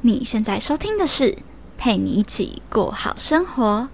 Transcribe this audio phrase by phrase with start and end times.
[0.00, 1.36] 你现在收听的是
[1.76, 3.88] 陪你一起过好生活。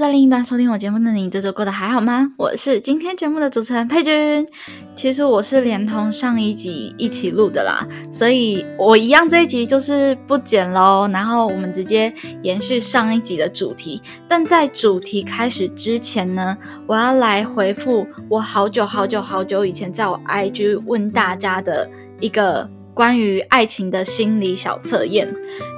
[0.00, 2.32] 在另一端收听我节目的你，这周过得还好吗？
[2.38, 4.48] 我是今天节目的主持人佩君。
[4.96, 11.06] 其实我是连同上一集一起录的啦，所以我一样这一集就是不剪喽。
[11.12, 12.10] 然后我们直接
[12.42, 14.00] 延续上一集的主题。
[14.26, 21.86] 但在主题开始之前呢，我要来回复我好久好久好久以前在我 IG 问大家的
[22.20, 25.30] 一个关于爱情的心理小测验。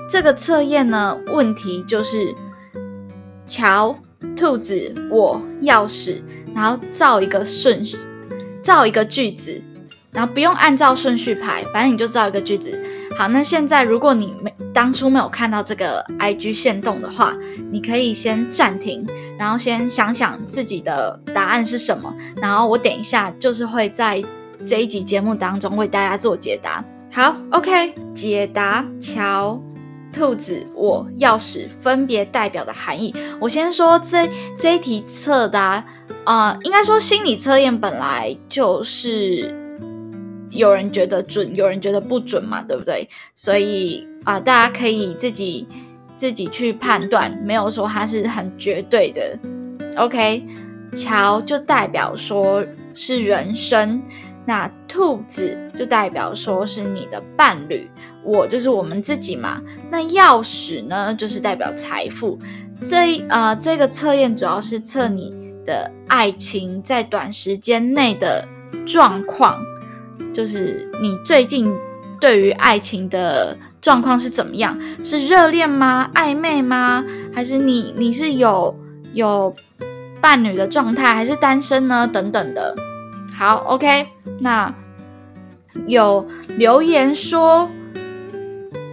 [0.09, 2.33] 这个测验呢，问题就是。
[3.45, 3.95] 乔、
[4.37, 6.23] 兔子、我、钥匙，
[6.55, 7.97] 然后造一个顺序，
[8.63, 9.63] 造一个句子，
[10.11, 12.80] 然后不用按照顺序排，反正你就造一个句子。
[13.16, 17.37] 好，那现在如果你没当初没有看到这个 IG 线动的话，
[17.71, 19.07] 你可以先暂停，
[19.39, 24.23] 然后先想想自己的答案是什么，然后我等一下就是会在
[24.65, 26.83] 这一集节目当中为大家做解答。
[27.11, 29.61] 好，OK，解答乔。
[30.13, 33.15] 兔子，我钥匙分别代表的含义。
[33.41, 35.82] 我先说这这一题测的
[36.24, 39.52] 啊，应该说心理测验本来就是
[40.51, 43.09] 有人觉得准，有人觉得不准嘛，对不对？
[43.35, 45.66] 所以啊，大家可以自己
[46.15, 49.38] 自己去判断，没有说它是很绝对的。
[49.96, 50.45] OK，
[50.95, 54.02] 桥就代表说是人生，
[54.46, 57.90] 那兔子就代表说是你的伴侣。
[58.24, 62.38] 我就是我们自己嘛，那钥匙呢，就是代表财富。
[62.80, 65.32] 这呃，这个测验主要是测你
[65.65, 68.47] 的爱情在短时间内的
[68.84, 69.60] 状况，
[70.32, 71.72] 就是你最近
[72.20, 74.76] 对于爱情的状况是怎么样？
[75.03, 76.10] 是热恋吗？
[76.15, 77.04] 暧昧吗？
[77.32, 78.76] 还是你你是有
[79.12, 79.54] 有
[80.20, 82.06] 伴侣的状态，还是单身呢？
[82.06, 82.75] 等等的。
[83.32, 84.09] 好，OK，
[84.41, 84.75] 那
[85.87, 87.71] 有留言说。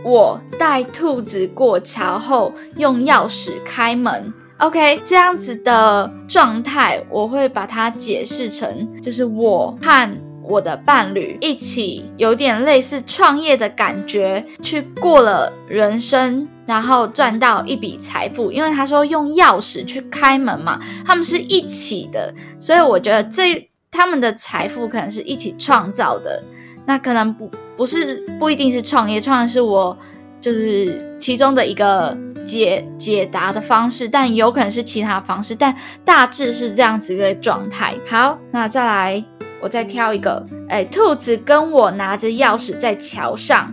[0.04, 4.34] 我带兔子过桥后，用钥匙开门。
[4.58, 18.52] OK，这样子的状态，我会把它解释成，就是我和我的伴侣一起，有点类似创业的感觉，去过了人生，然后赚到一笔财富。
[18.52, 26.44] 因为他说用钥匙去开门嘛，他们是一起的，所以我觉得这他们的财富可能是一起创造的。
[26.90, 29.96] 那可能不不是不一定是创业，创业是我
[30.42, 37.94] 就是其中的一个解解答的方式，但有可能是其他方式，但大致是这样子一个状态。
[38.10, 39.24] 好，那再来，
[39.62, 43.72] 我再挑一个，哎，兔子跟我拿着钥匙在桥上。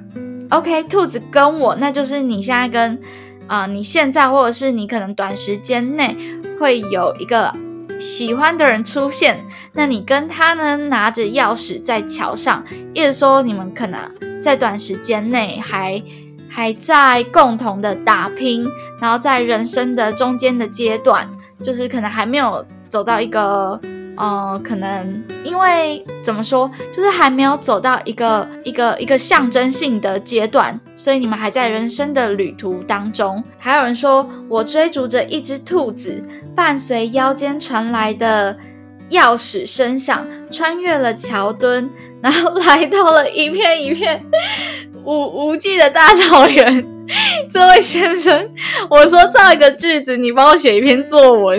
[0.50, 3.00] OK，兔子跟我，那就是你现在跟
[3.47, 6.15] 啊，你现在或者是你可能短时间内
[6.60, 7.50] 会有一个。
[7.99, 10.77] 喜欢的人出现，那你跟他呢？
[10.77, 12.65] 拿着钥匙在桥上，
[12.95, 13.99] 意思说你们可能
[14.41, 16.03] 在短时间内还
[16.49, 18.67] 还在共同的打拼，
[19.01, 21.29] 然后在人生的中间的阶段，
[21.62, 23.81] 就是可能还没有走到一个。
[24.16, 33.44] 呃，可能因为怎么说，就是还没有走到一个一个一个象征性的阶段，所以你们还在人生的旅途当中。
[33.59, 36.22] 还有人说我追逐着一只兔子，
[36.54, 38.56] 伴随腰间传来的
[39.10, 41.91] 钥匙声响，穿越了桥墩，
[42.22, 44.25] 然后来到了一片一片
[45.04, 46.87] 无无际的大草原。
[47.53, 48.50] 这位先生，
[48.91, 51.56] 我说造一个句子，你帮我写一篇作文。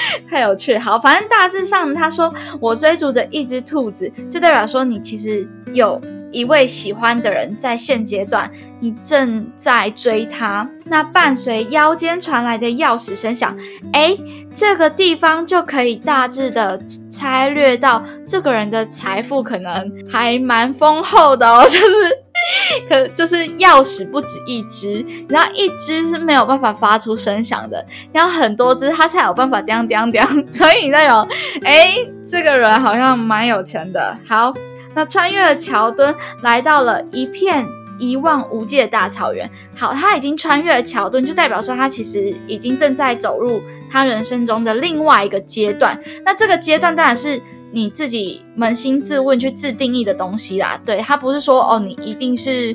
[0.28, 6.00] 太有趣，好，反正大致上他说我追逐着一只兔子，就代表说你其实有
[6.32, 10.68] 一位喜欢的人，在现阶段你正在追他。
[10.84, 13.56] 那伴随腰间传来的钥匙声响，
[13.92, 14.16] 哎，
[14.54, 16.80] 这个地方就可以大致的
[17.10, 22.25] 猜略到这个人的财富可能还蛮丰厚的哦，就是。
[22.88, 30.52] 可就是钥匙不止一只，然后一只是没有办法发出声响的，要很多只它才有办法叮叮叮。
[30.52, 31.28] 所以那种，
[31.64, 31.94] 哎，
[32.28, 34.16] 这个人好像蛮有钱的。
[34.28, 34.54] 好，
[34.94, 37.66] 那穿越了桥墩，来到了一片
[37.98, 39.50] 一望无际的大草原。
[39.74, 43.60] 好，他已经穿越了桥墩，就代表说他其实已经正在走入
[43.90, 46.00] 他人生中的另外一个阶段。
[46.24, 47.42] 那这个阶段当然是。
[47.76, 52.74] 你自己扪心自问去自定义的东西啦，对他不是说哦，你一定是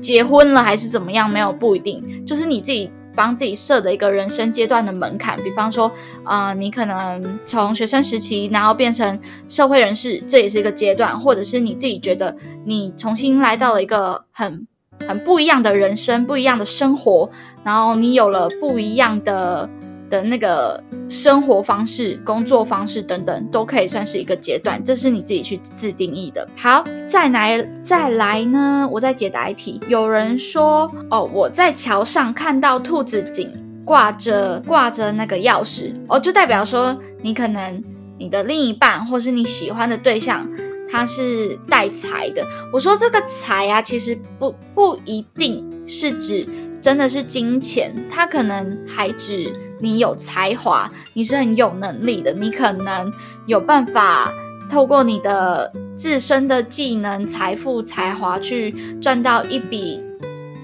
[0.00, 5.40] 结婚了还是怎么样，没有不一定，就是你自己帮自己设的一个人生阶段的门槛。
[5.44, 5.88] 比方说，
[6.24, 9.16] 啊，你可能从学生时期，然后变成
[9.46, 14.66] 社会人士，这也是一个阶段，或者是你自己觉得你重新来到了一个很
[15.06, 17.30] 很不一样的人生，不一样的生活，
[17.62, 19.70] 然后你有了不一样的
[20.10, 26.46] 的那个生活方式、工作方式等等，都可以算是一个阶段，这是你自己去自定义的。
[26.56, 29.80] 好，再来再来呢，我再解答一题。
[29.88, 33.50] 有人说，哦，我在桥上看到兔子颈
[33.84, 37.82] 挂着挂着那个钥匙，哦，就代表说你可能
[38.18, 40.46] 你的另一半或是你喜欢的对象，
[40.90, 42.44] 他是带财的。
[42.72, 46.48] 我说这个财啊，其实不不一定是指。
[46.80, 53.12] 真的是金钱，它可能还指你有才华，你是很有能力的，你可能
[53.46, 54.32] 有办法
[54.70, 60.02] 透过你的自身的技能、财富、才华去赚到一笔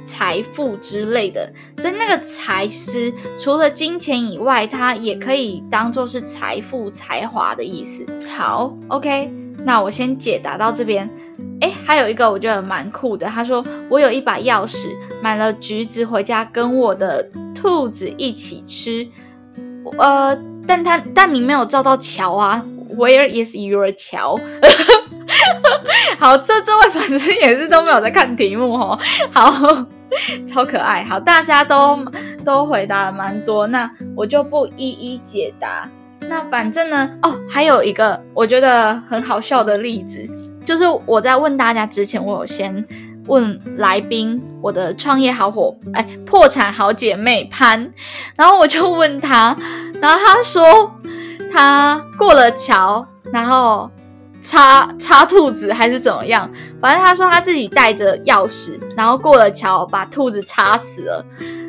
[0.05, 1.53] 财富之类的。
[1.77, 8.07] 所以那个财其实除了金钱以外，它也可以当做是财富、才华的意思。
[8.29, 9.33] 好，OK，
[9.67, 11.11] 那我先解答到这边。
[11.61, 13.27] 哎，还有一个我觉得蛮酷的。
[13.27, 14.91] 他说我有一把钥匙，
[15.21, 19.07] 买了橘子回家跟我的兔子一起吃。
[19.99, 22.65] 呃，但他但你没有照到桥啊
[22.97, 24.39] ？Where is your 桥？
[26.19, 28.99] 好，这这位粉丝也是都没有在看题目哦。
[29.33, 29.53] 好，
[30.47, 31.03] 超可爱。
[31.05, 31.99] 好，大家都
[32.45, 35.91] 都回答了蛮多，那我就不一一解答。
[36.29, 40.29] 那反正呢，哦，还有一个我觉得很好笑的例子。
[40.65, 42.85] 就是我在问大家之前，我有先
[43.27, 47.89] 问来宾，我的创业好伙，哎，破产好姐妹潘，
[48.35, 49.57] 然后我就问他，
[50.01, 50.93] 然后他说
[51.53, 53.89] 他过了桥，然后
[54.41, 56.51] 插插兔子还是怎么样，
[56.81, 61.25] 反正他说他自己带着钥匙，然后过了桥把兔子插死了，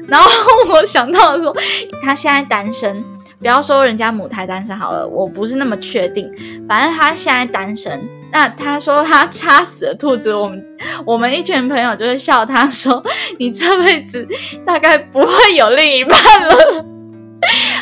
[0.07, 0.29] 然后
[0.73, 1.55] 我想到说
[2.01, 3.03] 他现在单身，
[3.39, 6.29] 不要说人家母胎单身好了，我不是那么确定，
[6.67, 8.01] 反正他现在单身。
[8.29, 10.65] 那他说他插死了兔子，我们
[11.05, 13.01] 我们一群朋友就会笑他说
[13.39, 14.27] ：“你这辈子
[14.65, 16.85] 大概不会有另一半了。”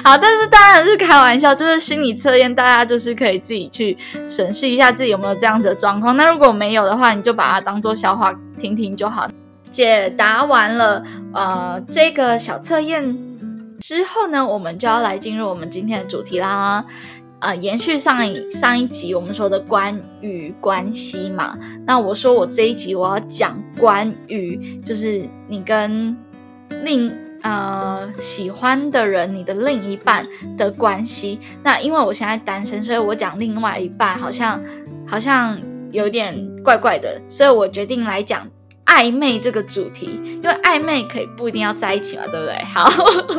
[0.06, 3.98] 好，但是当然是开玩笑，就是心理测验，大家就是可以自己去
[4.28, 6.16] 审视一下自己有没有这样子的状况。
[6.16, 9.28] 那如果没有的话，你就把它当做笑话听听就好。
[9.72, 11.04] 解答完了
[11.34, 13.18] 呃这个小测验
[13.80, 16.86] 之后呢，我们就要来进入我们今天的主题啦。
[17.40, 21.56] 呃，延续上一上一集我们说的关于关系嘛，
[21.86, 26.18] 那我说我这一集我要讲关于就是你跟
[26.84, 30.26] 另呃喜欢的人，你的另一半
[30.58, 31.40] 的关系。
[31.62, 34.60] 那因为我现在单身，所以我讲另外一半好像
[35.06, 35.60] 好像
[35.92, 38.48] 有点怪怪的，所以我决定来讲。
[38.86, 42.56] 暧昧这个主题，因为暧昧可以不一定要在一起嘛，对不对？
[42.66, 42.90] 好，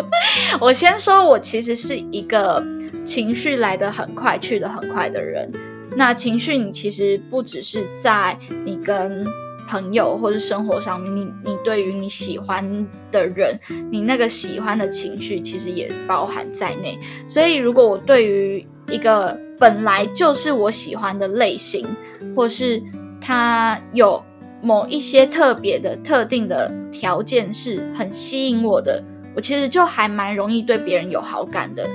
[0.61, 2.63] 我先说，我其实是一个
[3.05, 5.51] 情绪来得很快、去得很快的人。
[5.97, 9.25] 那情绪，你其实不只是在你跟
[9.69, 13.59] 朋友或者生活上面，你你对于你喜欢的人，
[13.91, 16.99] 你那个喜欢的情绪，其实也包含在内。
[17.27, 21.87] 所以，如果我对于一个本来就是我喜欢的类型，
[22.35, 22.83] 或是
[23.21, 24.23] 他有。
[24.67, 29.01] 某一些特别的、特定的条件是很吸引我的，
[29.33, 31.89] 我其实就还蛮容易对别人有好感的。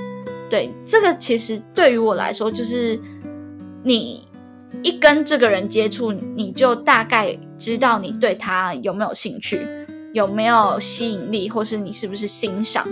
[0.48, 2.98] 对这个，其实对于我来说，就是
[3.84, 4.26] 你
[4.82, 9.60] 一跟这个人接触，你就大概知道你对他有没有兴趣，
[10.14, 12.88] 有没有吸引力，或是你是不是欣赏。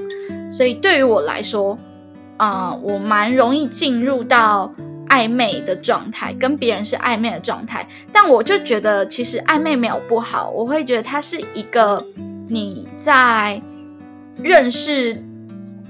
[0.52, 1.78] 所以对于我来说，
[2.36, 4.70] 啊，我蛮容易进入到。
[5.10, 12.02] 暧昧的状态，跟别人是暧昧的状态，但我就觉得其实暧昧没有不好，我会觉得它是一个
[12.48, 13.60] 你在
[14.38, 15.22] 认识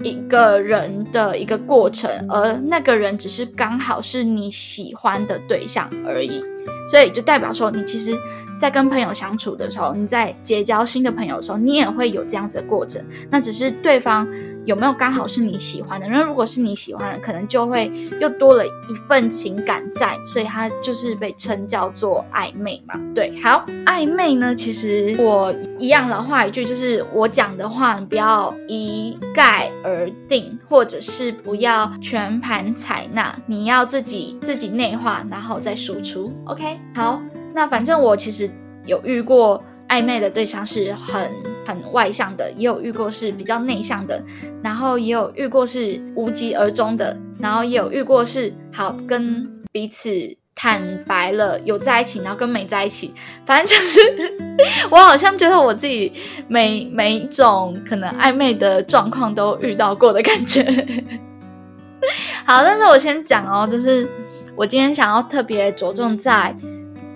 [0.02, 6.42] 一个人的一个过程，而那个人只是刚好是你喜欢的对象而已，
[6.90, 8.12] 所以就代表说你其实。
[8.60, 13.02] 在跟朋友相处的时候，你在结交新的朋友的时候，你也会有这样子的过程。
[13.30, 14.28] 那只是对方
[14.66, 16.06] 有没有刚好是你喜欢的？
[16.06, 17.90] 那如果是你喜欢的，可能就会
[18.20, 22.94] 又多了一份情感在，所以它就是被称叫做暧昧嘛。
[23.14, 36.30] 对，好，暧昧呢，其实我一样老话一句，就是我讲的话你不要一概而定，或者是不要全盘采纳，你要自己自己内化，然后再输出。
[36.44, 37.22] OK，好。
[37.54, 38.48] 那反正我其实
[38.86, 41.30] 有遇过暧昧的对象是很
[41.66, 44.22] 很外向的，也有遇过是比较内向的，
[44.62, 50.10] 然后也有遇过是无疾而终的，然后也有遇过是好跟彼此
[50.54, 53.12] 坦白了有在一起，然后跟没在一起，
[53.44, 54.00] 反正就是
[54.90, 56.12] 我好像觉得我自己
[56.48, 60.62] 每每一种可能暧昧的状况都遇到过的感觉。
[62.46, 64.08] 好，但是我先讲哦，就是
[64.56, 66.54] 我今天想要特别着重在。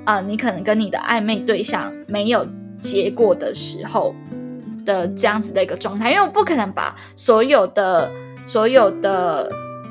[0.04, 2.46] 啊，你可能跟你的暧昧对象没有
[2.78, 4.14] 结果的时候
[4.84, 8.10] 的这样子的一个状态，因为我不可能把所有的
[8.46, 9.50] 所有的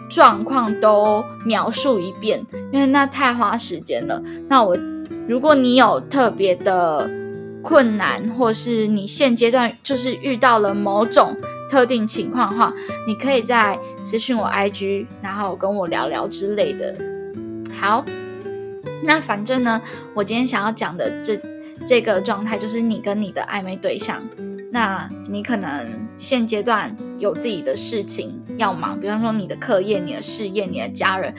[0.09, 4.21] 状况都描述一遍，因为那太花时间了。
[4.47, 4.77] 那我
[5.27, 7.09] 如果你有特别的
[7.63, 11.35] 困难，或是你现阶段就是遇到了某种
[11.71, 12.71] 特定情况的话，
[13.07, 16.95] 你可以在咨询我 IG，然后跟我聊聊之类的。
[17.71, 18.05] 好，
[19.03, 19.81] 那反正呢，
[20.13, 21.39] 我今天想要讲的这
[21.85, 24.21] 这个状态，就是你跟你的暧昧对象，
[24.71, 31.33] 那你可能现阶段有自己的事情要忙，比方说你的课业、你的事业、你的家人。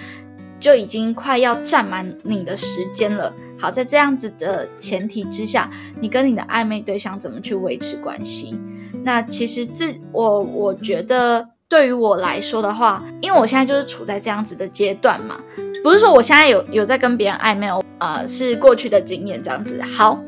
[0.60, 3.34] 就已经快要占满你的时间了。
[3.58, 5.68] 好，在这样子的前提之下，
[6.00, 8.58] 你跟你的暧昧对象怎么去维持关系？
[9.02, 15.38] 那其实这我我觉得对于我来说的话，因为我现在就是处在这样子的阶段嘛，
[15.84, 19.80] 不是说我现在有有在跟别人暧昧，呃，是过去的经验这样子。
[19.82, 20.18] 好，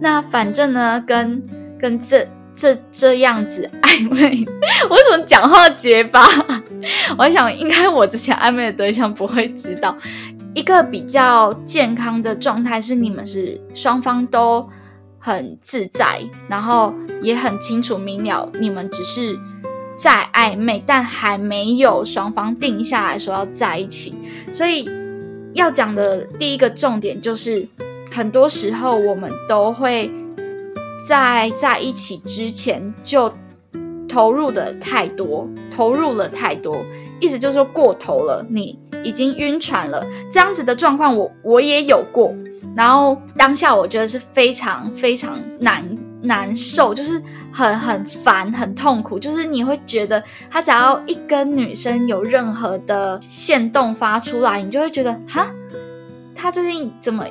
[0.00, 1.42] 那反正呢，跟
[1.78, 2.26] 跟这。
[2.52, 4.44] 这这样子暧昧，
[4.90, 6.26] 我 为什么讲话结巴？
[7.16, 9.96] 我想应该我之前暧昧的对象不会知道。
[10.52, 14.68] 一个比较健康的状态是你们是双方都
[15.18, 19.38] 很自在，然后也很清楚明了，你们只是
[19.96, 24.18] 在暧昧，但还没有双方定下来说要在一起。
[24.52, 24.86] 所以
[25.54, 27.68] 要讲的第一个重点就是，
[28.12, 30.10] 很多时候我们都会。
[31.02, 33.32] 在在一起之前就
[34.06, 36.76] 投入的太多，投入了太多，
[37.18, 40.06] 意思就是说过头了，你已经晕船了。
[40.30, 42.34] 这样子的状况，我我也有过。
[42.76, 45.82] 然后当下我觉得是非常非常难
[46.22, 47.20] 难受，就是
[47.52, 49.18] 很很烦，很痛苦。
[49.18, 55.50] 就是你会觉得他只要一跟女生有任何的线动发出来，你就会觉得哈，
[56.34, 57.24] 他最近怎么？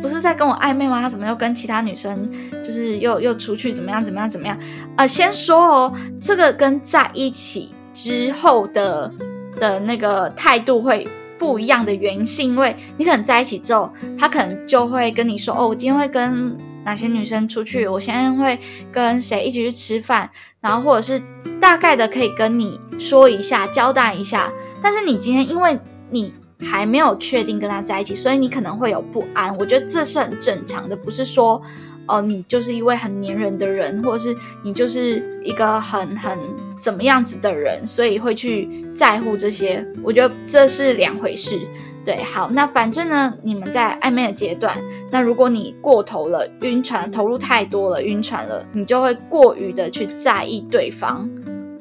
[0.00, 1.02] 不是在跟我暧昧吗？
[1.02, 2.30] 他怎么又跟其他女生，
[2.62, 4.56] 就是又又出去怎么样怎么样怎么样？
[4.96, 9.12] 呃，先说哦，这个跟在一起之后的
[9.58, 18.58] 的那个态度会不一样的原因，是因为你可能在一起之后，他可能就会跟你说，哦，我今天会跟哪些女生出去，我现在会
[18.92, 20.30] 跟谁一起去吃饭，
[20.60, 21.22] 然后或者是
[21.60, 24.52] 大概的可以跟你说一下，交代一下。
[24.82, 25.78] 但是你今天因为
[26.10, 26.34] 你。
[26.60, 29.56] 还没有确定跟他在一起，所以你可能会有不安。
[29.56, 31.62] 我觉得这是很正常的，不是说，
[32.08, 36.36] 哦，你就是一位很黏人的人，或者是你就是一个很很
[36.76, 39.86] 怎么样子的人，所以会去在乎这些。
[40.02, 41.60] 我觉得这是两回事。
[42.08, 44.74] 对，好，那反正呢，你们在暧昧的阶段，
[45.10, 51.28] 那如果你过头了，晕船，投入太多了，晕船了，你就会过于的去在意对方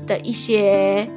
[0.05, 1.07] 的一些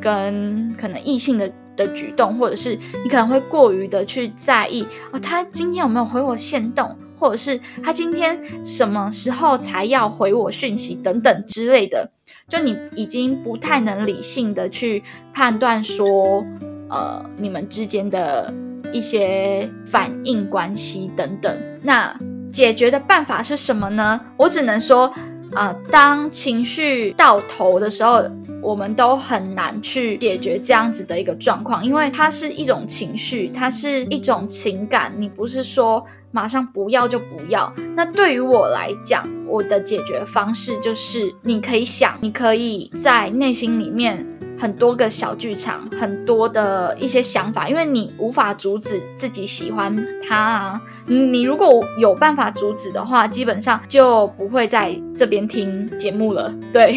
[0.00, 1.52] 跟可能异性的。
[1.76, 12.10] 的举动，或者是你可能会过于的去在意哦，他今天有没有回我线动，或者是他今天什么时候才要回我讯息等等之类的，
[12.48, 16.44] 就你已经不太能理性的去判断说，
[16.90, 18.52] 呃，你们之间的
[18.92, 21.56] 一些反应关系等等。
[21.82, 22.14] 那
[22.52, 24.20] 解决的办法是什么呢？
[24.36, 25.12] 我只能说，
[25.54, 28.24] 啊，当情绪到头的时候。
[28.62, 37.72] 我们都很难去解决这样子的一个状况，因为它是一种情绪，它是一种情感，你不是说马上不要就不要。
[37.96, 44.26] 那对于我来讲，我的解决方式就是，你可以想，你可以在内心里面。
[44.60, 50.80] 很多个小剧场，很多的一些想法，因为你无法阻止自己喜欢他啊。
[51.06, 56.52] 你如果有办法阻止的话，基本上就不会在这边听节目了。
[56.72, 56.94] 对，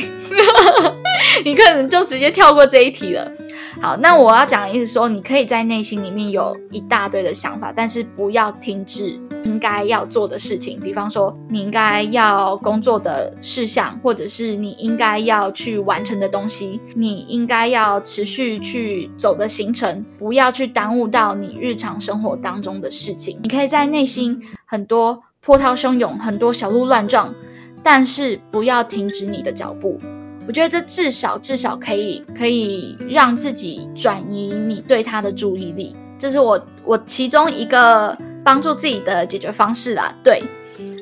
[1.46, 3.32] 你可能就直接跳过这一题了。
[3.82, 10.80] 好，那我要讲的意思说，你可以在内心里面有一大堆的想法，但是不要停止应该要做的事情。
[10.80, 23.40] 比方说，你应该要工作的事项，或者是你应该要去完成的东西，你应该要持续去走的行程，不要去耽误到你日常生活当中的事情。
[23.44, 27.34] 你可以在内心很多波涛汹涌，很多小鹿乱撞，
[27.82, 30.00] 但是不要停止你的脚步。
[30.46, 40.14] 我觉得这至少至少可以可以让自己转移你对他的注意力，这是我我其中一个帮助自己的解决方式啦。
[40.22, 40.44] 对，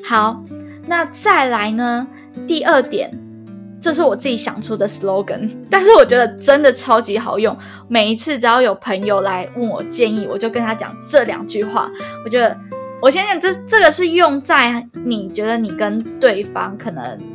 [0.04, 0.40] 好，
[0.86, 2.06] 那再来呢？
[2.46, 3.10] 第二点，
[3.80, 7.56] 这是我自己想出的 slogan， 但是我觉得真的超级好用。
[7.88, 11.90] 每一次只要有朋友来问我建议，我就跟他讲这两句话。
[12.24, 12.56] 我觉得
[13.00, 17.31] 我先讲这这个是用在你觉得你跟对方可能。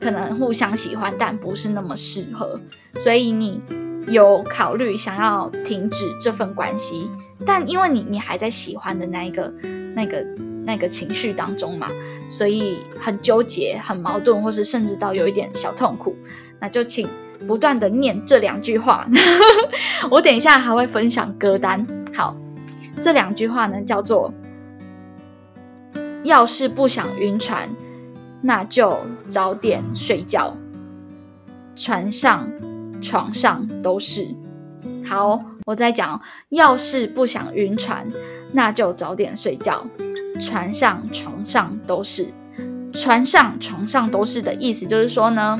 [0.00, 2.58] 可能互相喜欢，但不是那么适合，
[2.96, 3.60] 所以你
[4.08, 7.10] 有考虑想要停止这份关系，
[7.44, 9.52] 但因为你你还在喜欢的那一个、
[9.94, 10.26] 那个、
[10.64, 11.88] 那个情绪当中嘛，
[12.28, 16.16] 所以很纠结、很矛盾，或是甚至到有一点小痛苦，
[16.58, 17.08] 那就请
[17.46, 19.06] 不断的念这两句话。
[20.10, 21.86] 我等一下还会分享歌单。
[22.16, 22.36] 好，
[23.00, 24.32] 这两句话呢叫做：
[26.24, 27.68] 要是不想晕船，
[28.42, 30.56] 那就早点睡觉。
[31.76, 32.48] 船上、
[33.00, 34.28] 床上都是。
[35.04, 36.20] 好，我再讲：
[36.50, 38.06] 要是不想晕船，
[38.52, 39.86] 那就早点睡觉。
[40.40, 42.28] 船上、床上都是。
[42.92, 45.58] 船上、床上都是的意思，就是说呢，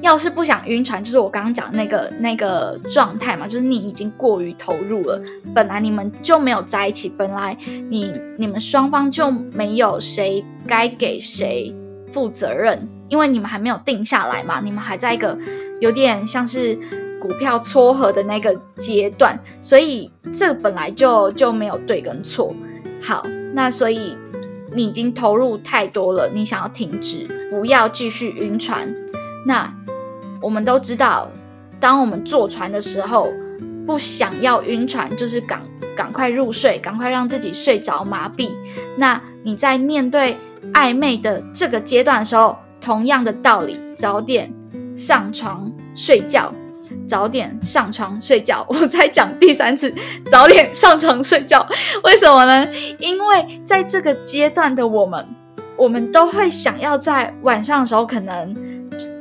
[0.00, 5.20] 要是不想晕船，就是我刚刚讲那个那个状态嘛，就是你已经过于投入了，
[5.54, 7.56] 本来你们就没有在一起，本来
[7.88, 11.74] 你你们双方就没有谁该给谁
[12.12, 15.38] 负责任，因为你们还没有定下来嘛，你们还在一个
[15.80, 16.78] 有点像是
[17.20, 22.54] 股票撮合的那个阶段，所以这本来就就没有对跟错。
[23.00, 24.16] 好，那所以。
[24.74, 28.88] 你已经投入太多了，你想要停止，不要继续晕船。
[29.46, 29.72] 那
[30.40, 31.30] 我们都知道，
[31.80, 33.32] 当我们坐船的时候，
[33.86, 35.62] 不想要晕船，就是赶
[35.96, 38.50] 赶快入睡，赶快让自己睡着麻痹。
[38.96, 40.38] 那你在面对
[40.72, 44.52] 暧昧的这个阶段的时候，同样的道理，早点
[44.94, 46.52] 上床睡觉。
[47.06, 49.92] 早点上床睡觉， 我再讲第三次，
[50.30, 51.66] 早点上床睡觉。
[52.04, 52.68] 为什么呢？
[52.98, 55.26] 因为在这个阶段的我们，
[55.76, 58.54] 我们都会想要在晚上的时候，可能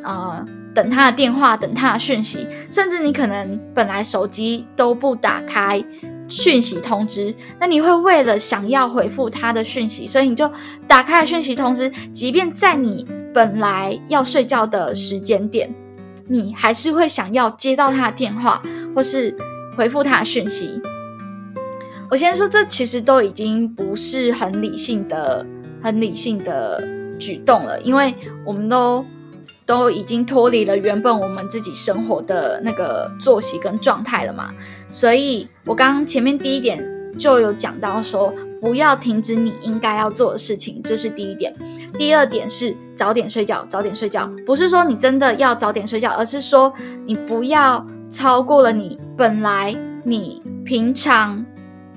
[0.03, 5.83] 呃等他的电话，等他的讯息，甚至你可能本来手机都不打开
[6.27, 10.49] 讯息通知，那你会为了想要回复他的讯息，所以你就
[10.87, 15.73] 打开了讯息通知，即便在你本来要睡觉的时间点。
[16.27, 18.63] 你还是会想要接到他的电话，
[18.95, 19.35] 或是
[19.75, 20.81] 回复他的讯息。
[22.09, 25.45] 我先说，这其实都已经不是很理性的、
[25.81, 26.81] 很理性的
[27.19, 29.05] 举动了，因为我们都
[29.71, 34.53] 都已经脱离了原本我们自己生活的那个作息跟状态了嘛。
[34.89, 36.85] 所以，我刚刚前面第一点
[37.17, 41.55] 就有讲到说，不要停止你应该要做的事情，这是第一点。
[41.97, 42.75] 第二点是。
[42.93, 46.71] 早点睡觉，早点睡觉，不是说你真的要早点睡觉，而是说
[47.07, 51.43] 你不要超过了你本来你平常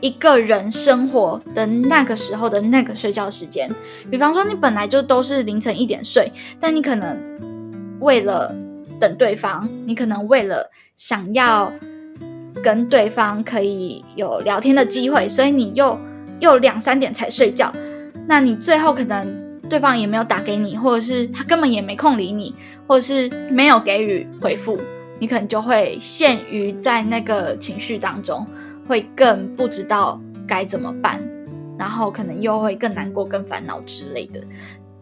[0.01, 3.71] 一个人生活的那个时候的那个睡觉时间。
[4.11, 7.19] 比方说，你本来就都是凌晨一点睡，但你可能
[8.05, 8.55] 为了
[9.01, 11.73] 等对方，你可能为了想要
[12.62, 15.99] 跟对方可以有聊天的机会，所以你又
[16.38, 17.75] 又两三点才睡觉，
[18.29, 19.43] 那你最后可能。
[19.67, 22.55] 对方也没有打给你，或者是他根本也没空理你，
[22.87, 24.79] 或者是没有给予回复，
[25.19, 28.47] 你可能就会陷于在那个情绪当中，
[28.87, 31.19] 会更不知道该怎么办，
[31.79, 34.40] 然后可能又会更难过、更烦恼之类的。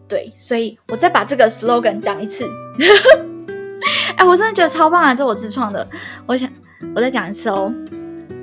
[0.07, 2.45] 对，所以我再把这个 slogan 讲一次。
[4.17, 5.13] 哎，我真的觉得超棒啊！
[5.13, 5.87] 这我自创的。
[6.25, 6.49] 我想，
[6.95, 7.73] 我再讲一次哦。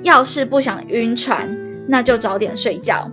[0.03, 1.49] 要是不想晕船，
[1.87, 3.09] 那就早点睡觉。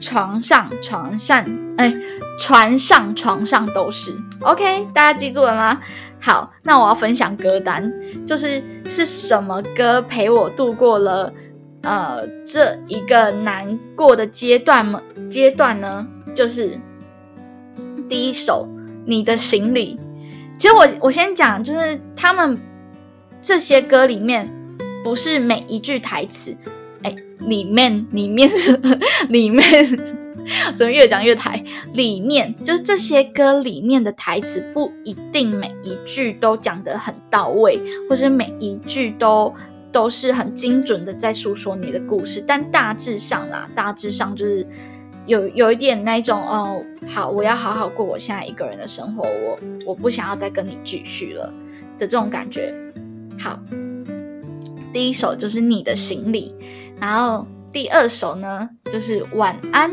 [0.00, 1.44] 床上，床上，
[1.76, 1.94] 哎。
[2.38, 4.10] 船上、床上都是
[4.40, 5.78] OK，大家记住了吗？
[6.18, 7.92] 好，那我要分享歌单，
[8.26, 11.30] 就是是什么歌陪我度过了
[11.82, 15.02] 呃这一个难过的阶段吗？
[15.28, 16.80] 阶段呢，就是
[18.10, 18.68] 第一首
[19.06, 19.96] 《你的行李》。
[20.58, 22.60] 其实我我先讲，就是他们
[23.40, 24.50] 这些歌里面，
[25.02, 26.54] 不是每一句台词，
[27.02, 28.78] 哎，里面里面是
[29.30, 29.64] 里面。
[30.74, 31.62] 怎么越讲越台？
[31.92, 39.54] 里面就是这些歌里面的台词，不一定每一句都讲得很到位，或是每一句都
[39.92, 42.42] 都是很精准的在诉说你的故事。
[42.44, 44.66] 但大致上啦，大致上就是
[45.30, 51.46] 有有一点那种哦，好，我要好好过我现在一个人的生活，我我不想要再跟你继续了
[51.96, 52.74] 的这种感觉。
[53.38, 53.56] 好，
[54.92, 56.52] 第一首就是你的行李，
[57.00, 59.88] 然后第二首呢就是晚安。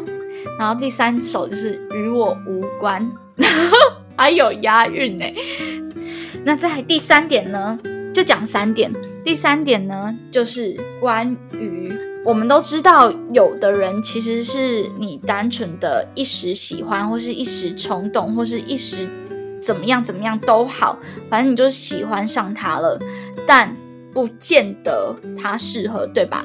[0.58, 3.78] 然后第三首就是与我无关，然 后
[4.15, 5.26] 还有押韵呢。
[6.43, 7.78] 那在第三点呢，
[8.12, 8.91] 就讲三点。
[9.23, 11.93] 第三点呢，就是关于
[12.28, 19.08] 我们都知道，有的人其实是你单纯的一时喜欢，或是一时冲动，或是一时
[19.62, 23.00] 怎么样怎么样都好，反正你就喜欢上他了，
[23.48, 23.74] 但
[24.12, 26.44] 不见得他适合，对吧？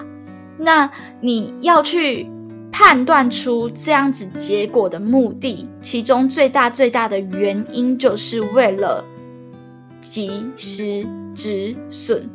[0.57, 0.89] 那
[1.21, 2.29] 你要去。
[2.75, 9.05] 判断出这样子结果的目的，其中最大最大的原因，就是为了
[10.01, 12.31] 及时止损。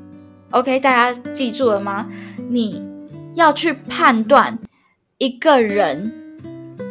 [0.52, 2.08] OK，大家记住了吗？
[2.52, 2.80] 你
[3.38, 4.58] 要去判断
[5.20, 6.12] 一个人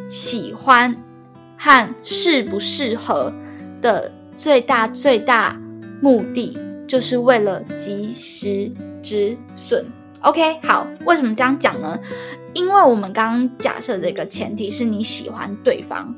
[0.08, 0.94] 喜欢
[1.58, 3.34] 和适不适合
[3.82, 5.60] 的最大最大
[6.00, 6.56] 目的，
[6.86, 8.70] 就是为了及时
[9.02, 9.84] 止损。
[10.20, 11.98] OK，好，为什么这样讲呢？
[12.54, 16.14] 因为我们刚刚假设的一个前提是你喜欢对方，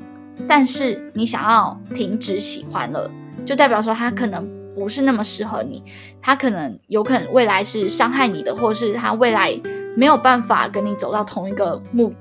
[0.47, 3.11] 但是你想要停止喜欢了，
[3.43, 5.83] 就代表说他可能不是那么适合你，
[6.21, 9.59] 他可能有可能未来是伤害你的，或是他未来
[9.95, 12.13] 没有办法跟你走到同一个目。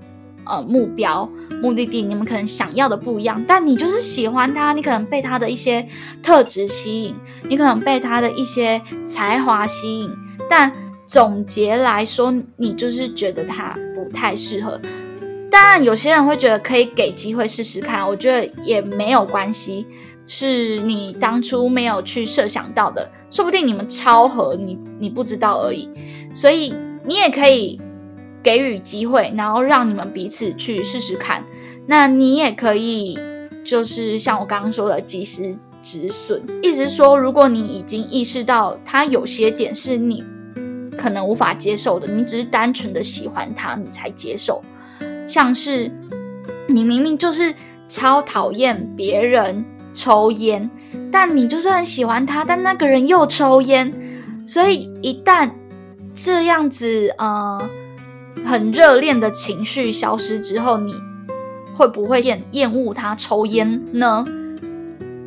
[0.50, 5.86] 呃，目标、目的地，你们可能想要的不一样，但你就是喜欢他，你可能被他的一些
[6.22, 7.14] 特质吸引，
[7.50, 10.10] 你可能被他的一些才华吸引，
[10.48, 10.72] 但
[11.06, 14.80] 总结来说，你就是觉得他不太适合。
[15.50, 19.86] 当然，有些人会觉得可以给机会试试看，我觉得也没有关系，
[20.26, 25.90] 是你当初没有去设想到的，说不定你们超合，你你不知道而已，
[26.32, 26.74] 所以
[27.08, 27.80] 你也可以。
[28.40, 31.44] 给予机会，然后让你们彼此去试试看。
[31.86, 33.18] 那你也可以，
[33.64, 36.40] 就是像我刚刚说的，及时止损。
[36.62, 40.24] 意思说，如果你已经意识到他有些点是你
[40.96, 44.62] 可能无法接受的，你只是单纯的喜欢他，你才接受。
[45.26, 45.90] 像是
[46.68, 47.52] 你明明就是
[47.88, 50.70] 超讨厌别人抽烟，
[51.10, 53.92] 但你就是很喜欢他，但那个人又抽烟，
[54.46, 55.50] 所以一旦
[56.18, 57.70] 这样子，呃。
[58.46, 60.94] 很热恋的情绪消失之后，你
[61.74, 64.24] 会不会厌厌恶他抽烟呢？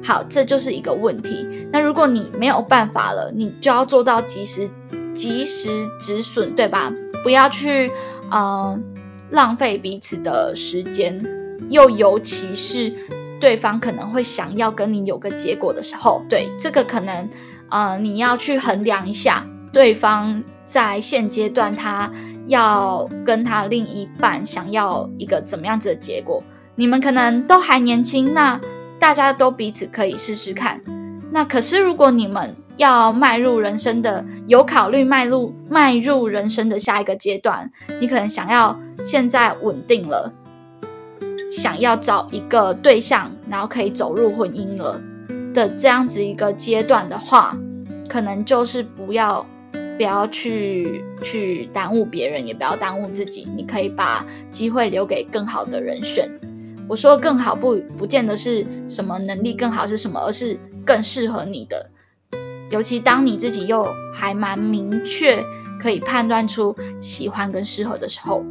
[0.01, 1.45] 好，这就是一个问题。
[1.71, 4.67] 那如果你没有办法了，你就要做到及时
[5.13, 6.91] 及时止损，对吧？
[7.21, 7.91] 不要去
[8.31, 8.79] 呃
[9.29, 11.21] 浪费彼此的时间，
[11.69, 12.91] 又尤其是
[13.39, 17.29] 对方可能会想要跟你有个结果的时候，对这个可能
[17.69, 22.09] 呃你要去衡量一下对方在现阶段他。
[22.47, 26.43] 要跟他另一半想要一个怎么样子的结果？
[26.75, 28.59] 你们可能都还年轻，那
[28.99, 30.81] 大家都彼此可以试试看。
[31.31, 40.33] 那可是如果你们要迈入人生的，有考虑迈入迈入人生的下一个阶段，你可能想要现在稳定了，
[41.49, 44.99] 想要找一个对象，然后可以走入婚姻了
[45.53, 47.55] 的这样子一个阶段的话，
[48.09, 49.45] 可能就是不要。
[50.01, 53.47] 不要去去耽误别人，也不要耽误自己。
[53.55, 56.27] 你可以把机会留给更好的人选。
[56.89, 61.91] 我说更好，不不见得是什么能力更好是什么，而是更适合你的。
[62.71, 65.45] 尤其当你自己又还蛮明确，
[65.79, 68.43] 可以判断出喜欢跟适合的时候。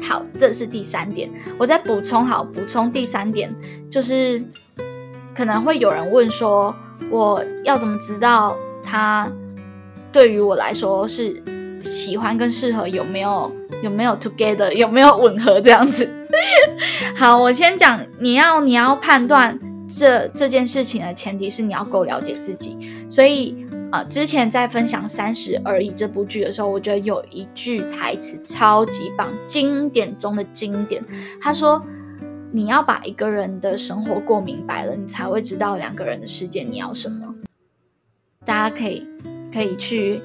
[0.00, 1.28] 好，这是第三点。
[1.58, 3.52] 我再补充好，补充第三点，
[3.90, 4.40] 就是
[5.34, 6.72] 可能会有人问说，
[7.10, 9.28] 我要怎么知道他？
[10.12, 11.42] 对于我来说是
[11.82, 13.50] 喜欢跟适合有没有
[13.82, 16.08] 有没有 together 有没有吻合这样子。
[17.16, 22.76] 好，我先讲，你要你要判断这这件事情的前提是你要够了解自己。
[23.08, 31.04] 所以啊，之前在分享《三十而已》这部剧的时候，我觉得有一句台词超级棒，经典中的经典。
[31.40, 31.84] 他说
[32.52, 37.34] ：“你要把一个人的生活过明白了，你才会知道两个人的世界你要什么。”
[38.44, 39.06] 大家可以。
[39.52, 40.22] 可以去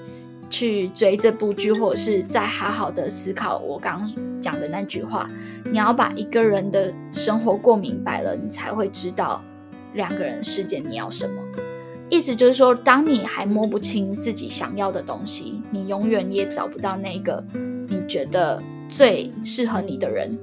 [0.49, 5.29] 去追这部剧，或者是再好好的思考我刚刚讲的那句话。
[5.69, 9.43] 你要把一个人的生活过明白了，你才会知道
[9.93, 11.43] 两个人世界你要什么。
[12.09, 17.43] 意思就是说，当你还摸不清自己想要的东西，你永远也找不到那个
[17.89, 20.39] 你觉得最适合你的人，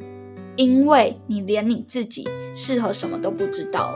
[0.56, 3.94] 因为你连你自己适合什么都不知道，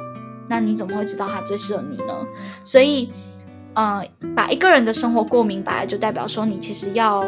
[0.48, 2.27] 那你怎么会知道他最适合你呢？
[2.64, 3.12] 所以。
[3.80, 7.22] 嗯，把一个人的生活过明白，就代表说你其实要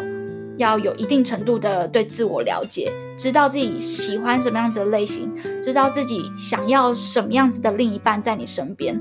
[0.57, 5.33] 要有一定程度的对自我了解，知道自己喜欢什么样子的类型，
[5.63, 9.01] 知道自己想要什么样子的另一半在你身边。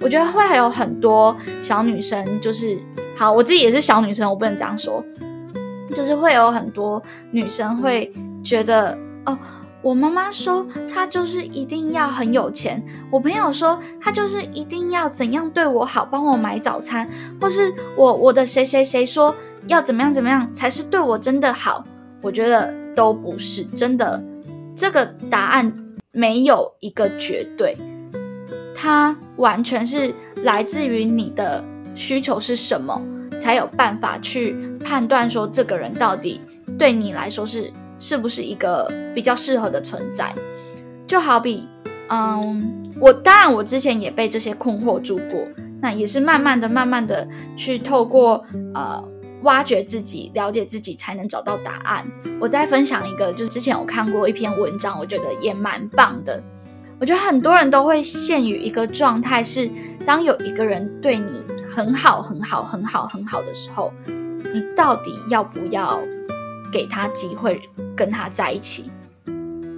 [0.00, 2.78] 我觉得会还有很多小女生，就是
[3.14, 5.04] 好，我自己也是小女生，我不能这样说，
[5.94, 8.10] 就是会有很多女生会
[8.42, 9.38] 觉得哦。
[9.86, 12.84] 我妈妈说，她就是一定要很有钱。
[13.08, 17.08] 我朋友说，他就是一定要怎样对我好，帮我买早餐，
[17.40, 19.32] 或是我我的谁谁谁说
[19.68, 21.84] 要怎么样怎么样才是对我真的好。
[22.20, 24.20] 我觉得都不是真的，
[24.74, 25.72] 这个答案
[26.10, 27.78] 没有一个绝对，
[28.74, 33.00] 它完全是来自于你的需求是什么，
[33.38, 36.40] 才有办法去判断说这个人到底
[36.76, 37.72] 对你来说是。
[37.98, 40.34] 是不是一个比较适合的存在？
[41.06, 41.68] 就好比，
[42.08, 45.46] 嗯，我当然我之前也被这些困惑住过，
[45.80, 49.02] 那也是慢慢的、慢慢的去透过呃
[49.42, 52.04] 挖掘自己、了解自己，才能找到答案。
[52.40, 56.42] 我再分享一个，就是之前我看过一篇文章，我觉得也蛮棒的。
[56.98, 59.70] 我觉得很多人都会陷于一个状态，是
[60.06, 66.00] 当有一个人对你很好、很好、很好、很好的时候，你到底要不要
[66.72, 67.60] 给他机会
[67.96, 68.90] 跟他在一起？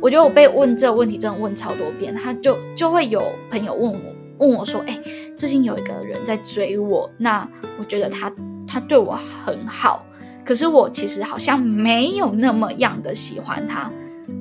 [0.01, 4.01] 我觉得我被问这个问题真的问超多遍，他就就会有朋友问我
[4.39, 5.01] 问我说：“哎，
[5.37, 7.49] 最近有一个人在追我，那
[7.79, 8.33] 我觉得他
[8.67, 10.05] 他对我很好，
[10.45, 13.91] 可是我其实好像没有那么样的喜欢他，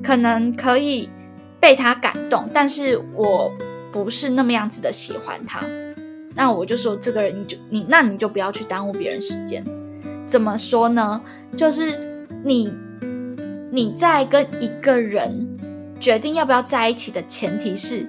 [0.02, 1.08] 可能可以。”
[1.60, 3.52] 被他感动，但是我
[3.90, 5.66] 不是那么样子的喜欢他，
[6.36, 9.66] 那我就说这个人你就你那你就不要去耽误别人时间。
[10.24, 11.20] 怎么说呢？
[11.56, 12.72] 就是你
[13.70, 15.58] 你在跟一个人
[16.00, 18.08] 决定要不要在一起的前提是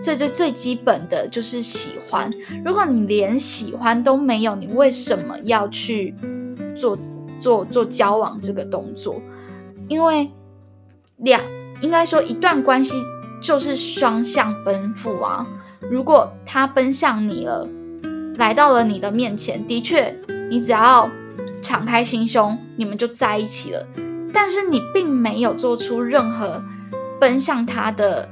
[0.00, 2.30] 最最最基本的就是喜欢。
[2.64, 6.14] 如果你连喜欢都没有，你为什么要去
[6.74, 6.96] 做
[7.38, 9.20] 做做交往这个动作？
[9.88, 10.30] 因为
[11.16, 11.40] 两。
[11.82, 12.94] 应该说，一段关系
[13.40, 15.48] 就是双向奔赴啊。
[15.90, 17.66] 如果他奔向你了，
[18.36, 20.14] 来到了你的面前，的确，
[20.50, 21.10] 你只要
[21.62, 23.86] 敞开心胸，你们就在一起了。
[24.32, 26.62] 但是你并没有做出任何
[27.20, 28.28] 奔向他的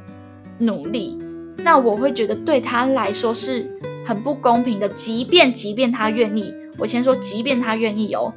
[0.59, 1.19] 努力，
[1.57, 3.71] 那我会觉得对他来说是
[4.05, 4.89] 很不公平的。
[4.89, 8.33] 即便即便他愿意，我先说，即便他愿意哦，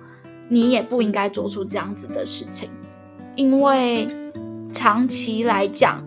[0.49, 2.69] 你也不应该做出这样子的事情，
[3.35, 4.07] 因为。
[4.73, 6.01] 长期来讲，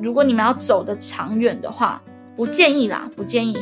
[0.00, 2.00] 如果你们要走的长远的话，
[2.36, 3.56] 不建议啦，不建议。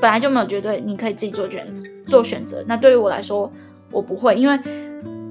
[0.00, 1.66] 本来就没有绝对，你可以自己做选
[2.06, 2.64] 做选择。
[2.66, 3.50] 那对于我来说，
[3.90, 4.58] 我不会，因为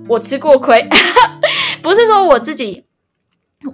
[0.08, 0.88] 我吃过亏。
[1.82, 2.84] 不是说我自己，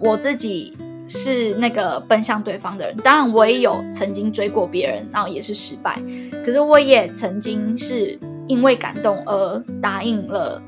[0.01, 0.77] 我自己
[1.07, 2.97] 是那个奔向对方的人。
[2.97, 6.01] 当然，我也有曾经追过别人，然后也是失败。
[6.43, 10.61] 可是我也曾经是因为感动而答应了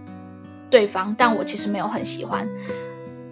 [0.69, 2.47] 对方，但我其实没有很喜欢。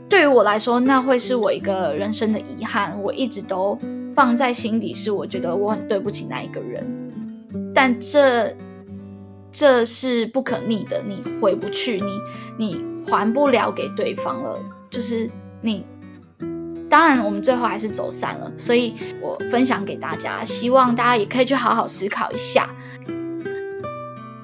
[0.10, 3.02] 对于我来说，那会是我一个人生的遗憾。
[3.02, 3.80] 我一直都
[4.14, 6.86] 放在心底，是我觉得我很对不起那一个人。
[7.74, 8.56] 但这
[9.52, 12.20] 这是不可逆的，你回不去，你
[12.58, 14.60] 你还不了给对方了。
[14.90, 15.30] 就是
[15.62, 15.86] 你，
[16.90, 18.52] 当然我们最后还是走散了。
[18.56, 22.70] 所以我分享给大家，希望大家也可以去好好思考一下。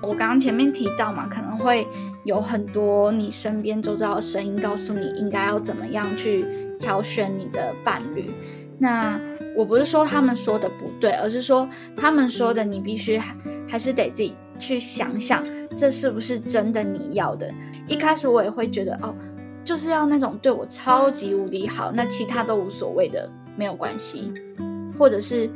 [0.01, 1.87] 我刚刚前面提到嘛，可能会。
[2.23, 6.43] 有很多你身边周遭的声音告诉你应该要怎么样去
[6.77, 8.29] 挑选你的伴侣。
[8.77, 9.17] 那
[9.57, 13.35] 我不是说他们说的不对，而是说他们说的你必须还
[13.67, 15.43] 还是得自己去想想，
[15.75, 17.51] 这是不是真的你要的。
[17.87, 19.15] 一开始我也会觉得哦，
[19.63, 24.31] 就是要那种对我超级无敌好，那其他都无所谓的，没有关系，
[24.97, 25.49] 或者是。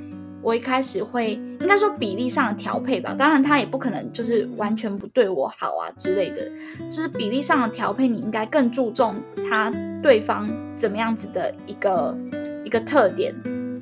[0.43, 6.51] 我一开始会应该说比例上的调配吧，当然他也不可能就是完全不对我好啊之类的，
[6.89, 12.17] 就是比例上的调配，你应该更注重他对方怎么样子的一个
[12.65, 13.35] 一个特点。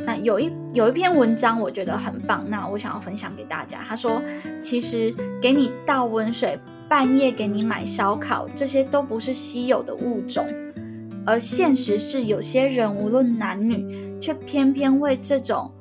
[0.05, 3.79] 那有一有一篇文章我觉得很棒，那我想要分享给大家。
[3.87, 4.21] 他说，
[4.61, 10.45] 其实给你倒温水，半夜给你买烧烤，这些都不是稀有的物种，
[11.25, 15.71] 而现实是有些人无论男女，却偏偏为这种。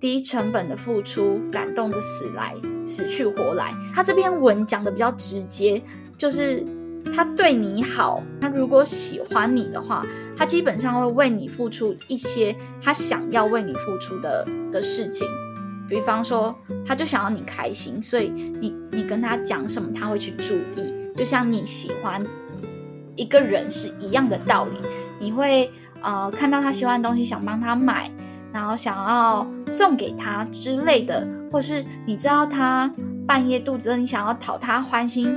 [0.00, 2.52] 低成本的付出，感动的死来
[2.84, 3.72] 死去活来。
[3.94, 5.80] 他这篇文讲的比较直接，
[6.18, 6.66] 就是
[7.14, 10.04] 他对你好，他如果喜欢你的话，
[10.36, 15.26] 他基本上会为你付出一些他想要为你付出的的事情。
[15.88, 16.54] 比方说，
[16.86, 20.94] 他就想要你开心，所以你你跟他讲什么，他会去注意。
[21.16, 22.24] 就像你喜欢
[23.16, 24.76] 一个人是一样的道理，
[25.18, 28.10] 你会呃看到他喜欢的东西，想帮他买。
[28.54, 32.92] 然后想要送给他之类的，或是你知道他
[33.26, 35.34] 半夜肚子饿，你想要讨他欢心，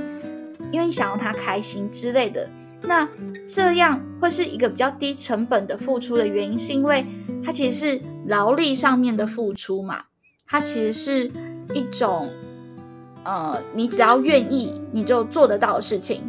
[0.72, 2.48] 因为你想要他开心之类的，
[2.82, 3.08] 那
[3.48, 7.06] 这样会是一个比较低成本的付出的原因，是因为
[7.44, 10.04] 它其实是劳力上面的付出嘛，
[10.46, 11.30] 它其实是
[11.74, 12.30] 一种，
[13.24, 16.22] 呃，你只要愿意，你就做得到的事情。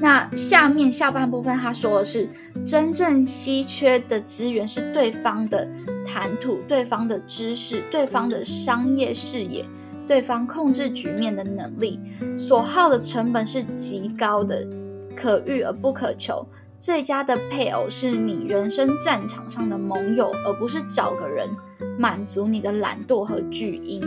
[0.00, 2.28] 那下面下半部分他说的是，
[2.64, 5.68] 真正稀缺的资源是对方的
[6.06, 9.64] 谈吐、对方的知识、对方的商业视野、
[10.08, 12.00] 对方控制局面的能力，
[12.36, 14.66] 所耗的成本是极高的，
[15.14, 16.44] 可遇而不可求。
[16.80, 21.48] 最佳的配偶是你人生战场上的盟友，而不是找个人
[21.98, 24.02] 满足你的懒惰和巨婴。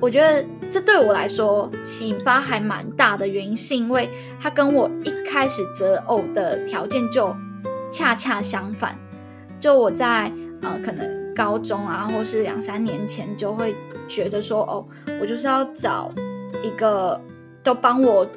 [0.00, 7.36] 我觉得这对我来说启发还蛮大的，原因是因为他跟我一开始择偶的条件就
[7.92, 8.98] 恰恰相反。
[9.60, 13.76] 就我在呃可能高中啊，或是两三年前就会
[14.12, 14.86] 觉得说，哦，
[15.18, 16.12] 我就是要找
[16.62, 17.18] 一个
[17.62, 18.28] 都帮我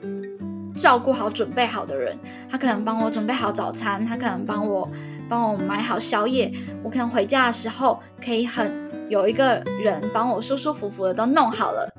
[0.74, 2.18] 照顾好、准备好的人。
[2.50, 4.90] 他可能帮我准备好早餐，他可能帮我
[5.28, 6.50] 帮我买好宵夜，
[6.82, 8.72] 我可能回家的时候可以很
[9.10, 11.92] 有一个人帮我舒舒服服的都弄好了。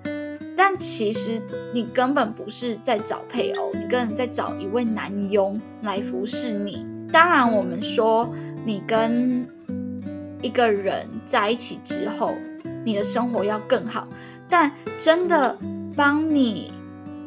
[0.57, 1.39] 但其实
[1.75, 6.87] 你根本不是在找配偶，你根本在找一位男佣来服侍你。
[7.12, 8.29] 当然，我们说
[8.65, 9.47] 你跟
[10.43, 12.35] 一个人在一起之后，
[12.87, 14.07] 你的生活要更好，
[14.49, 15.59] 但真的
[15.96, 16.72] 帮你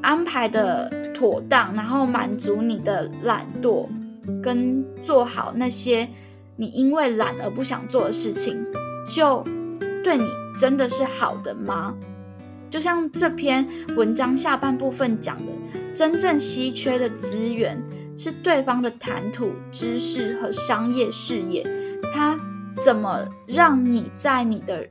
[0.01, 3.87] 安排的妥当，然后满足你的懒惰，
[4.41, 6.07] 跟做好那些
[6.55, 8.65] 你因为懒而不想做的事情，
[9.05, 9.45] 就
[10.01, 10.23] 对你
[10.57, 11.93] 真的是好的吗？
[12.69, 13.67] 就像这篇
[13.97, 15.51] 文章下半部分讲的，
[15.93, 17.83] 真正稀缺的资源
[18.15, 21.67] 是对方的谈吐、知识和商业事业。
[22.13, 22.39] 他
[22.75, 24.87] 怎么让你在你的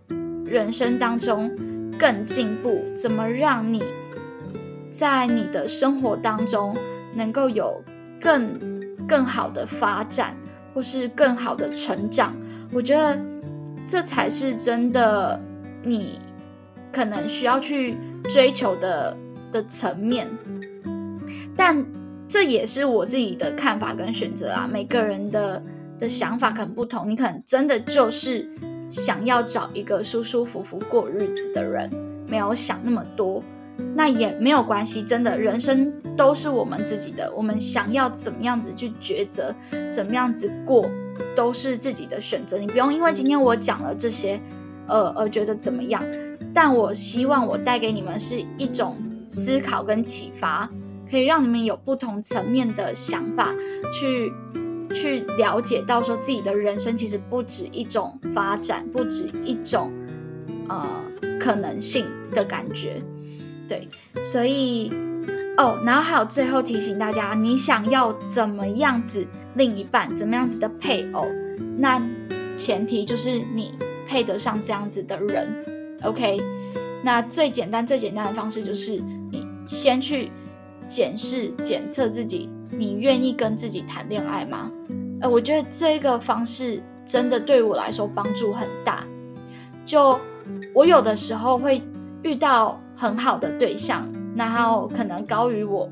[0.48, 1.50] 人生当中
[1.98, 2.82] 更进步？
[2.94, 3.82] 怎么让你
[4.90, 6.76] 在你的生活当中
[7.14, 7.82] 能够有
[8.20, 8.58] 更
[9.06, 10.37] 更好的发展，
[10.74, 12.34] 或是更好的成长？
[12.72, 13.18] 我觉得
[13.87, 15.40] 这才是真的
[15.84, 16.18] 你。
[16.90, 19.14] 可能需要去追求的
[19.52, 20.26] 的层面，
[21.54, 21.84] 但
[22.26, 24.66] 这也是我自己的看法跟选择啊。
[24.66, 25.62] 每个人的
[25.98, 28.50] 的想法可能不同，你可能真的就是
[28.90, 31.90] 想要找一个舒舒服服过日子的人，
[32.27, 33.42] 没有想那么多，
[33.94, 35.03] 那也没有关系。
[35.03, 39.55] 真的，人生都是我们自己的，我们想要怎么样子去抉择，
[39.90, 40.88] 怎么样子过，
[41.37, 42.59] 都是自己的选择。
[42.59, 44.40] 你不用因为今天我讲了这些，
[44.87, 46.03] 呃，而觉得怎么样。
[46.55, 48.96] 但我希望我带给你们是一种
[49.29, 50.68] 思考跟启发，
[51.11, 53.55] 可以让你们有不同层面的想法，
[53.92, 54.33] 去
[54.92, 59.92] 去了解到说自己的人生其实不止一种发展，不止一种
[60.68, 60.87] 呃
[61.38, 63.03] 可能性的感觉。
[63.68, 63.88] 对，
[64.22, 64.90] 所以
[65.59, 71.27] 哦，然后还有最后提醒大家，你想要怎么样子另一半，怎么样子的配偶，
[71.77, 72.01] 那
[72.57, 73.74] 前提就是你
[74.07, 75.46] 配得上这样子的人。
[76.03, 76.40] OK，
[77.05, 80.31] 那最简单、最简单的方式就是你先去
[80.87, 84.70] 检视、检测自己，你愿意跟自己谈恋爱吗？
[85.20, 89.04] 呃，我觉得这个方式真的对我来说帮助很大。
[89.85, 90.18] 就
[90.74, 91.83] 我有的时候会
[92.22, 95.90] 遇到很好的对象，然后可能高于我、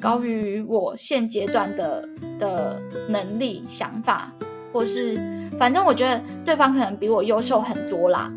[0.00, 4.32] 高于我现阶段的的能力、想法，
[4.72, 5.20] 或是
[5.58, 8.32] 反正我觉得对方可能比我优秀很多啦。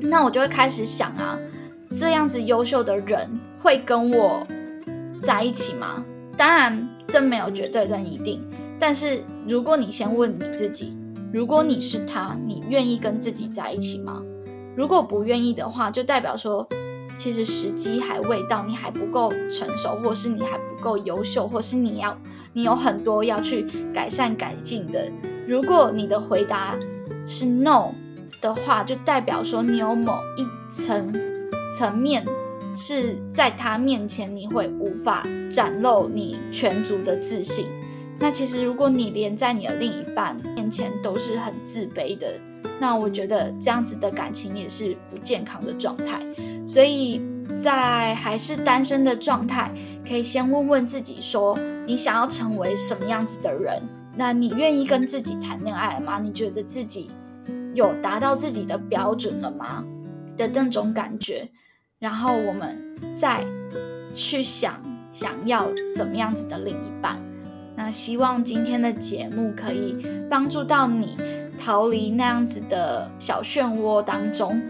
[0.00, 1.38] 那我就会开始想啊，
[1.90, 3.28] 这样子优秀的人
[3.60, 4.46] 会跟我
[5.22, 6.04] 在一起吗？
[6.36, 8.40] 当然，真没有绝对的一定。
[8.78, 10.96] 但是，如果你先问你自己，
[11.32, 14.22] 如果你是他，你愿意跟自己在一起吗？
[14.76, 16.68] 如果不愿意的话，就代表说，
[17.16, 22.16] 其实时机还未到，你还不够成熟，或是你还不够优秀，或是你要
[22.52, 25.10] 你有很多要去改善改进的。
[25.46, 26.76] 如果你的回答
[27.26, 27.92] 是 no。
[28.40, 31.12] 的话，就代表说你有某一层
[31.76, 32.24] 层面
[32.78, 37.66] 是在他面前你会无法展露你全族的自信。
[38.20, 42.40] 那其实如果你连在你的另一半面前都是很自卑的，
[42.80, 46.20] 那我觉得这样子的感情也是不健康的状态。
[46.64, 47.20] 所以
[47.54, 49.72] 在还是单身的状态，
[50.08, 53.82] 可以先问问自己说，你想要成为什么样子的人？
[54.16, 56.18] 那你愿意跟自己谈恋爱吗？
[56.18, 57.10] 你觉得自己？
[57.74, 59.84] 有达到自己的标准了吗
[60.36, 61.48] 的那种感觉，
[61.98, 62.78] 然后我们
[63.16, 63.44] 再
[64.14, 64.80] 去想
[65.10, 67.20] 想要怎么样子的另一半。
[67.76, 71.16] 那希望今天的节目可以帮助到你
[71.58, 74.60] 逃离那样子的小漩涡当中，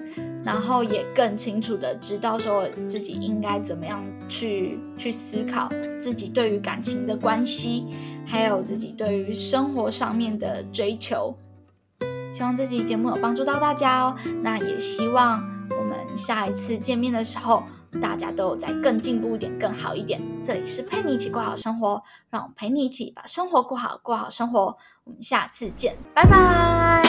[0.45, 7.87] 然后也更清楚的知道说自己应该怎么样去去思考自己对于感情的关系，
[8.27, 11.35] 还有自己对于生活上面的追求。
[12.33, 14.17] 希望这期节目有帮助到大家哦。
[14.43, 15.43] 那也希望
[15.77, 17.65] 我们下一次见面的时候，
[18.01, 20.21] 大家都有在更进步一点、更好一点。
[20.43, 24.77] 这里是陪你一起过好生活，让我陪你一起把生活过好，过好生活。
[25.05, 27.08] 我们下次见，拜拜。